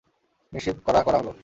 নিশ্চিত 0.53 0.77
করা 0.85 1.01
করা 1.03 1.17
হলো। 1.17 1.31